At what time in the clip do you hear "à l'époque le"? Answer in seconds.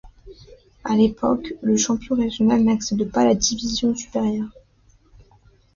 0.83-1.77